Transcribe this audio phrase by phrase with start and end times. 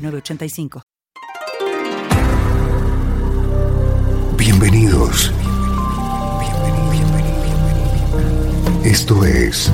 [0.00, 0.82] 985.
[4.36, 5.32] Bienvenidos.
[8.84, 9.70] Esto es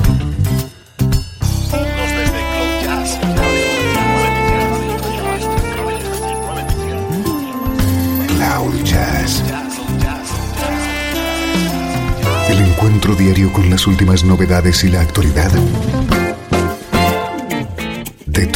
[8.27, 9.43] Cloud Jazz.
[12.49, 15.51] El encuentro diario con las últimas novedades y la actualidad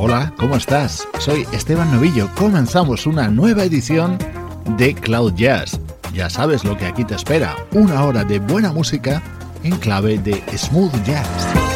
[0.00, 1.08] Hola, ¿cómo estás?
[1.18, 2.30] Soy Esteban Novillo.
[2.36, 4.16] Comenzamos una nueva edición
[4.76, 5.80] de Cloud Jazz.
[6.14, 9.20] Ya sabes lo que aquí te espera, una hora de buena música
[9.64, 11.67] en clave de smooth jazz.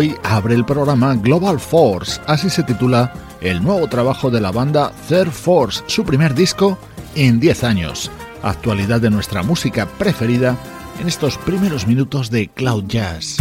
[0.00, 3.12] Hoy abre el programa Global Force, así se titula
[3.42, 6.78] el nuevo trabajo de la banda Third Force, su primer disco
[7.14, 8.10] en 10 años.
[8.42, 10.56] Actualidad de nuestra música preferida
[11.02, 13.36] en estos primeros minutos de Cloud Jazz.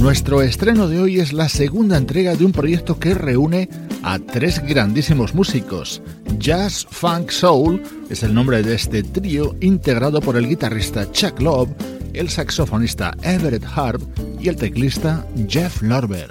[0.00, 3.68] Nuestro estreno de hoy es la segunda entrega de un proyecto que reúne
[4.02, 6.00] a tres grandísimos músicos.
[6.38, 11.68] Jazz Funk Soul es el nombre de este trío integrado por el guitarrista Chuck Love,
[12.14, 14.00] el saxofonista Everett Harp
[14.40, 16.30] y el teclista Jeff Lorber.